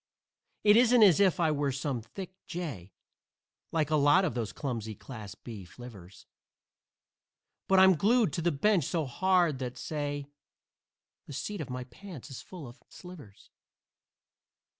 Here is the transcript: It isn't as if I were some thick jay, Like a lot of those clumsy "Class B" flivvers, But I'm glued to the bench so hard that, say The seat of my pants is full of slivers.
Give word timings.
It 0.63 0.75
isn't 0.77 1.03
as 1.03 1.19
if 1.19 1.39
I 1.39 1.51
were 1.51 1.71
some 1.71 2.01
thick 2.01 2.33
jay, 2.47 2.91
Like 3.71 3.91
a 3.91 3.95
lot 3.95 4.25
of 4.25 4.33
those 4.33 4.51
clumsy 4.51 4.95
"Class 4.95 5.35
B" 5.35 5.63
flivvers, 5.63 6.25
But 7.67 7.77
I'm 7.79 7.93
glued 7.93 8.33
to 8.33 8.41
the 8.41 8.51
bench 8.51 8.85
so 8.85 9.05
hard 9.05 9.59
that, 9.59 9.77
say 9.77 10.25
The 11.27 11.33
seat 11.33 11.61
of 11.61 11.69
my 11.69 11.83
pants 11.83 12.31
is 12.31 12.41
full 12.41 12.67
of 12.67 12.81
slivers. 12.89 13.51